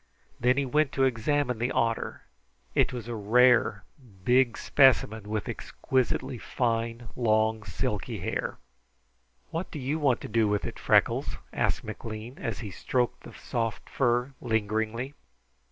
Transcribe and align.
Then 0.39 0.57
he 0.57 0.65
went 0.65 0.91
to 0.93 1.03
examine 1.03 1.59
the 1.59 1.71
otter. 1.71 2.23
It 2.73 2.91
was 2.91 3.07
a 3.07 3.13
rare, 3.13 3.83
big 4.23 4.57
specimen, 4.57 5.29
with 5.29 5.47
exquisitely 5.47 6.39
fine, 6.39 7.09
long, 7.15 7.61
silky 7.63 8.17
hair. 8.17 8.57
"What 9.51 9.69
do 9.69 9.77
you 9.77 9.99
want 9.99 10.19
to 10.21 10.27
do 10.27 10.47
with 10.47 10.65
it, 10.65 10.79
Freckles?" 10.79 11.37
asked 11.53 11.83
McLean, 11.83 12.39
as 12.39 12.61
he 12.61 12.71
stroked 12.71 13.21
the 13.21 13.33
soft 13.35 13.87
fur 13.91 14.33
lingeringly. 14.41 15.13